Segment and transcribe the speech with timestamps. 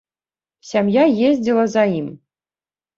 [0.69, 2.13] Сям'я ездзіла за ім.